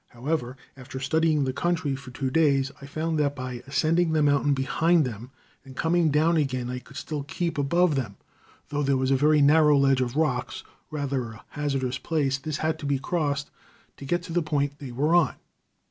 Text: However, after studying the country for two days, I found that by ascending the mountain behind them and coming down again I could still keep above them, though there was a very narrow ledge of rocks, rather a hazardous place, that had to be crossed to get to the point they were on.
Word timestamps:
However, 0.07 0.57
after 0.75 0.99
studying 0.99 1.43
the 1.43 1.53
country 1.53 1.95
for 1.95 2.09
two 2.09 2.31
days, 2.31 2.71
I 2.81 2.87
found 2.87 3.19
that 3.19 3.35
by 3.35 3.61
ascending 3.67 4.13
the 4.13 4.23
mountain 4.23 4.55
behind 4.55 5.05
them 5.05 5.29
and 5.63 5.75
coming 5.75 6.09
down 6.09 6.37
again 6.37 6.71
I 6.71 6.79
could 6.79 6.97
still 6.97 7.21
keep 7.21 7.59
above 7.59 7.93
them, 7.93 8.17
though 8.69 8.81
there 8.81 8.97
was 8.97 9.11
a 9.11 9.15
very 9.15 9.43
narrow 9.43 9.77
ledge 9.77 10.01
of 10.01 10.15
rocks, 10.15 10.63
rather 10.89 11.33
a 11.33 11.45
hazardous 11.49 11.99
place, 11.99 12.39
that 12.39 12.55
had 12.55 12.79
to 12.79 12.87
be 12.87 12.97
crossed 12.97 13.51
to 13.97 14.05
get 14.05 14.23
to 14.23 14.33
the 14.33 14.41
point 14.41 14.79
they 14.79 14.91
were 14.91 15.13
on. 15.13 15.35